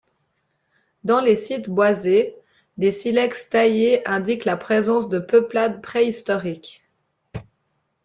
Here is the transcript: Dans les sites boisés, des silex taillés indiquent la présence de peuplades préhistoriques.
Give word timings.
Dans 1.03 1.21
les 1.21 1.35
sites 1.35 1.69
boisés, 1.69 2.35
des 2.77 2.89
silex 2.91 3.49
taillés 3.51 4.01
indiquent 4.09 4.45
la 4.45 4.57
présence 4.57 5.09
de 5.09 5.19
peuplades 5.19 5.79
préhistoriques. 5.83 6.83